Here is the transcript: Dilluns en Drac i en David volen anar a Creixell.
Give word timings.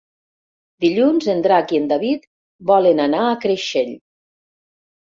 Dilluns 0.85 1.27
en 1.35 1.43
Drac 1.47 1.75
i 1.77 1.83
en 1.83 1.85
David 1.93 2.27
volen 2.73 3.05
anar 3.07 3.25
a 3.29 3.39
Creixell. 3.47 3.97